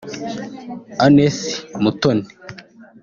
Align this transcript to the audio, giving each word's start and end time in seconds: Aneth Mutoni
Aneth 1.05 1.41
Mutoni 1.81 2.25